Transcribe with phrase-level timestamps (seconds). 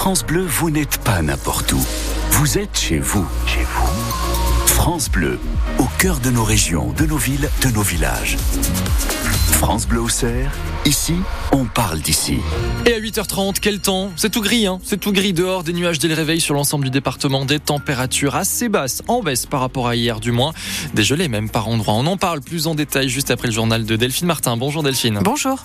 [0.00, 1.86] France Bleu, vous n'êtes pas n'importe où.
[2.30, 3.28] Vous êtes chez vous.
[3.46, 3.86] Chez vous.
[4.64, 5.38] France Bleu,
[5.78, 8.38] au cœur de nos régions, de nos villes, de nos villages.
[9.52, 10.52] France Bleu Auxerre,
[10.86, 11.16] ici,
[11.52, 12.38] on parle d'ici.
[12.86, 14.10] Et à 8h30, quel temps?
[14.16, 16.84] C'est tout gris, hein c'est tout gris dehors, des nuages dès le réveil sur l'ensemble
[16.84, 20.54] du département, des températures assez basses, en baisse par rapport à hier du moins,
[20.94, 21.92] des gelées même par endroits.
[21.92, 24.56] On en parle plus en détail juste après le journal de Delphine Martin.
[24.56, 25.20] Bonjour Delphine.
[25.22, 25.62] Bonjour.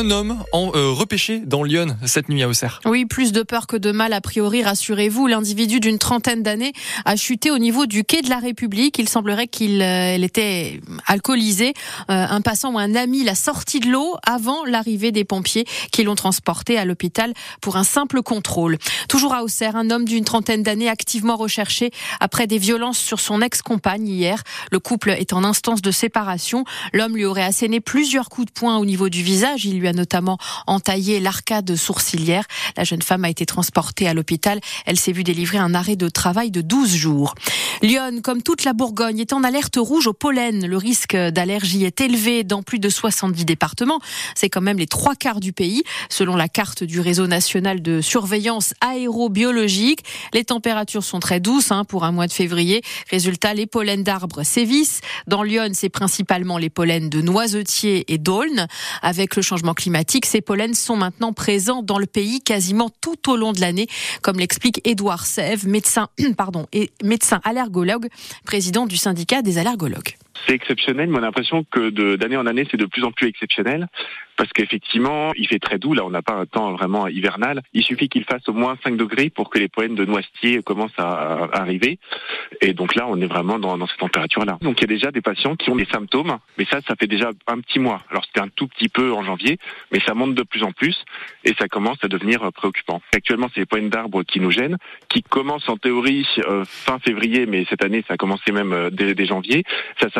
[0.00, 2.80] Un homme en euh, repêché dans Lyon cette nuit à Auxerre.
[2.86, 5.26] Oui, plus de peur que de mal a priori, rassurez-vous.
[5.26, 6.72] L'individu d'une trentaine d'années
[7.04, 8.98] a chuté au niveau du quai de la République.
[8.98, 11.74] Il semblerait qu'il euh, était alcoolisé.
[12.10, 16.02] Euh, un passant ou un ami l'a sorti de l'eau avant l'arrivée des pompiers qui
[16.02, 18.78] l'ont transporté à l'hôpital pour un simple contrôle.
[19.10, 23.42] Toujours à Auxerre, un homme d'une trentaine d'années activement recherché après des violences sur son
[23.42, 24.44] ex-compagne hier.
[24.72, 26.64] Le couple est en instance de séparation.
[26.94, 29.66] L'homme lui aurait asséné plusieurs coups de poing au niveau du visage.
[29.66, 32.44] Il lui a notamment entaillé l'arcade sourcilière.
[32.76, 34.60] La jeune femme a été transportée à l'hôpital.
[34.86, 37.34] Elle s'est vue délivrer un arrêt de travail de 12 jours.
[37.82, 40.66] Lyon, comme toute la Bourgogne, est en alerte rouge au pollen.
[40.66, 44.00] Le risque d'allergie est élevé dans plus de 70 départements.
[44.34, 48.00] C'est quand même les trois quarts du pays, selon la carte du réseau national de
[48.00, 50.00] surveillance aérobiologique.
[50.34, 52.82] Les températures sont très douces hein, pour un mois de février.
[53.10, 55.00] Résultat, les pollens d'arbres sévissent.
[55.26, 58.66] Dans Lyon, c'est principalement les pollens de noisetiers et d'aulnes.
[59.02, 59.74] Avec le changement
[60.24, 63.88] ces pollens sont maintenant présents dans le pays quasiment tout au long de l'année,
[64.22, 66.08] comme l'explique Édouard Sève, médecin,
[67.02, 68.08] médecin allergologue,
[68.44, 70.16] président du syndicat des allergologues.
[70.46, 73.28] C'est exceptionnel, mais on a l'impression que d'année en année, c'est de plus en plus
[73.28, 73.88] exceptionnel
[74.40, 75.92] parce qu'effectivement, il fait très doux.
[75.92, 77.60] Là, on n'a pas un temps vraiment hivernal.
[77.74, 80.98] Il suffit qu'il fasse au moins 5 degrés pour que les poènes de noisetier commencent
[80.98, 81.98] à, arriver.
[82.62, 84.56] Et donc là, on est vraiment dans, dans cette température-là.
[84.62, 87.06] Donc il y a déjà des patients qui ont des symptômes, mais ça, ça fait
[87.06, 88.00] déjà un petit mois.
[88.10, 89.58] Alors c'était un tout petit peu en janvier,
[89.92, 91.04] mais ça monte de plus en plus
[91.44, 93.02] et ça commence à devenir préoccupant.
[93.14, 97.46] Actuellement, c'est les poènes d'arbres qui nous gênent, qui commencent en théorie euh, fin février,
[97.46, 99.64] mais cette année, ça a commencé même euh, dès, janvier.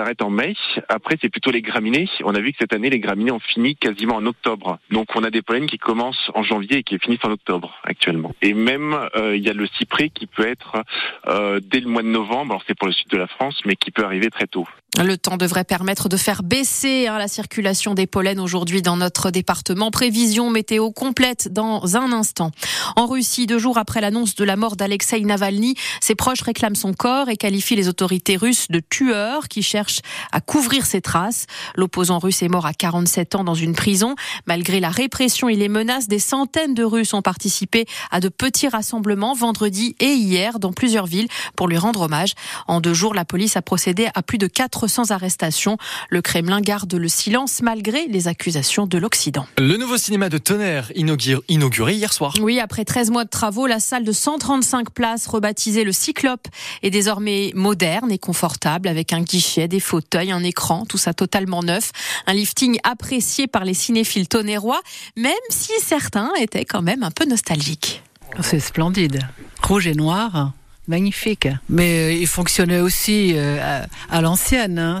[0.00, 0.54] S'arrête en mai.
[0.88, 2.08] Après, c'est plutôt les graminées.
[2.24, 4.78] On a vu que cette année, les graminées ont fini quasiment en octobre.
[4.90, 8.34] Donc on a des pollens qui commencent en janvier et qui finissent en octobre actuellement.
[8.40, 10.82] Et même euh, il y a le cyprès qui peut être
[11.26, 12.52] euh, dès le mois de novembre.
[12.52, 14.66] Alors c'est pour le sud de la France, mais qui peut arriver très tôt.
[14.98, 19.30] Le temps devrait permettre de faire baisser hein, la circulation des pollens aujourd'hui dans notre
[19.30, 19.92] département.
[19.92, 22.50] Prévision météo complète dans un instant.
[22.96, 26.92] En Russie, deux jours après l'annonce de la mort d'Alexei Navalny, ses proches réclament son
[26.92, 29.89] corps et qualifient les autorités russes de tueurs qui cherchent
[30.32, 31.46] à couvrir ses traces.
[31.74, 34.14] L'opposant russe est mort à 47 ans dans une prison.
[34.46, 38.68] Malgré la répression et les menaces, des centaines de Russes ont participé à de petits
[38.68, 42.34] rassemblements vendredi et hier dans plusieurs villes pour lui rendre hommage.
[42.66, 45.76] En deux jours, la police a procédé à plus de 4 sans arrestation.
[46.08, 49.46] Le Kremlin garde le silence malgré les accusations de l'Occident.
[49.58, 52.34] Le nouveau cinéma de Tonnerre inauguré hier soir.
[52.40, 56.46] Oui, après 13 mois de travaux, la salle de 135 places rebaptisée le Cyclope
[56.82, 61.62] est désormais moderne et confortable avec un guichet, des fauteuils, un écran, tout ça totalement
[61.62, 61.92] neuf.
[62.26, 64.80] Un lifting apprécié par les cinéphiles tonnerrois,
[65.16, 68.02] même si certains étaient quand même un peu nostalgiques.
[68.40, 69.26] C'est splendide.
[69.62, 70.52] Rouge et noir
[70.90, 71.48] magnifique.
[71.68, 74.78] Mais euh, il fonctionnait aussi euh, à, l'ancienne.
[74.78, 75.00] Hein.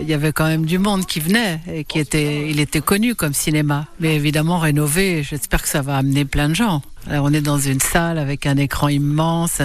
[0.00, 3.14] Il y avait quand même du monde qui venait et qui était, il était connu
[3.14, 3.86] comme cinéma.
[4.00, 5.22] Mais évidemment rénové.
[5.22, 6.82] J'espère que ça va amener plein de gens.
[7.08, 9.62] On est dans une salle avec un écran immense,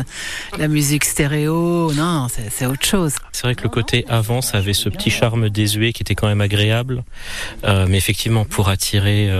[0.57, 3.15] la musique stéréo, non, c'est autre chose.
[3.31, 6.27] C'est vrai que le côté avant, ça avait ce petit charme désuet qui était quand
[6.27, 7.03] même agréable.
[7.63, 9.31] Euh, mais effectivement, pour attirer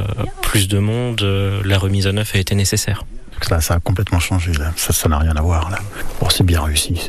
[0.41, 1.22] plus de monde,
[1.63, 3.05] la remise à neuf a été nécessaire.
[3.41, 4.53] Ça, ça a complètement changé.
[4.53, 4.72] Là.
[4.75, 5.69] Ça n'a rien à voir.
[5.69, 5.79] Là.
[6.19, 7.00] Bon, c'est bien réussi.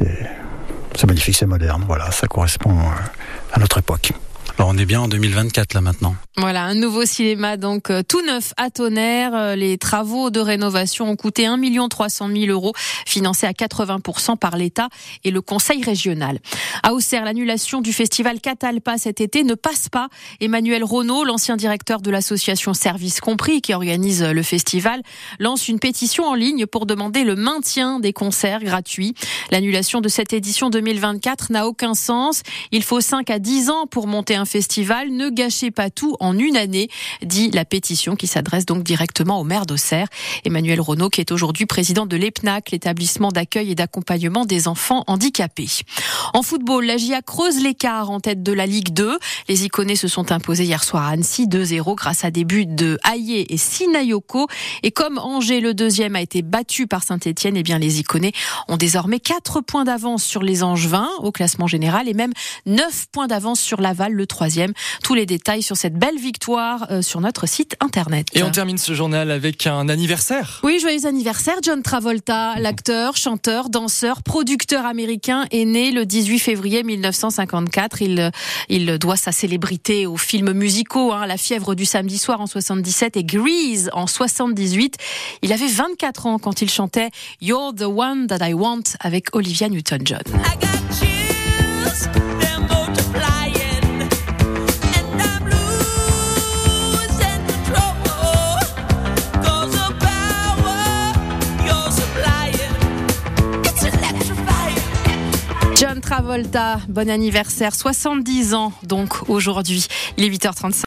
[0.95, 1.85] C'est magnifique, c'est moderne.
[1.87, 4.13] Voilà, ça correspond euh, à notre époque.
[4.59, 6.17] Alors on est bien en 2024 là maintenant.
[6.39, 9.35] Voilà, un nouveau cinéma donc euh, tout neuf à Tonnerre.
[9.35, 11.59] Euh, les travaux de rénovation ont coûté 1
[11.91, 12.73] 300 000 euros,
[13.07, 14.89] financés à 80% par l'État
[15.25, 16.39] et le Conseil régional.
[16.83, 20.09] À Auxerre, l'annulation du festival Catalpa cet été ne passe pas.
[20.41, 25.03] Emmanuel Renault, l'ancien directeur de l'association Service Compris qui organise le festival,
[25.39, 29.15] lance une pétition en ligne pour demander le maintien des concerts gratuits.
[29.51, 32.43] L'annulation de cette édition 2024 n'a aucun sens.
[32.73, 35.11] Il faut 5 à 10 ans pour monter un festival.
[35.11, 36.89] Ne gâchez pas tout en une année,
[37.23, 40.09] dit la pétition qui s'adresse donc directement au maire d'Auxerre.
[40.45, 45.69] Emmanuel Renault, qui est aujourd'hui président de l'EPNAC, l'établissement d'accueil et d'accompagnement des enfants handicapés.
[46.33, 49.19] En football, la GIA creuse l'écart en tête de la Ligue 2.
[49.49, 52.99] Les Iconés se sont imposés hier soir à Annecy 2-0 grâce à des buts de
[53.05, 54.47] Haye et Sinayoko.
[54.83, 58.33] Et comme Angers, le deuxième, a été battu par Saint-Etienne, eh bien les Iconés
[58.69, 62.33] ont désormais 4 points d'avance sur les Angevins au classement général et même
[62.67, 64.75] 9 points d'avance sur Laval, le troisième.
[65.03, 68.27] Tous les détails sur cette belle victoire euh, sur notre site internet.
[68.35, 70.61] Et on termine ce journal avec un anniversaire.
[70.63, 71.55] Oui, joyeux anniversaire.
[71.63, 78.03] John Travolta, l'acteur, chanteur, danseur, producteur américain, est né le 18 février 1954.
[78.03, 78.31] Il,
[78.69, 83.17] il doit sa célébrité aux films musicaux, hein, La fièvre du samedi soir en 77
[83.17, 84.97] et Grease en 78.
[85.41, 87.09] Il avait 24 ans quand il chantait
[87.41, 90.21] You're the one that I want avec Olivia Newton-John.
[105.79, 109.87] John Travolta, bon anniversaire, 70 ans donc aujourd'hui,
[110.17, 110.85] il est 8h35.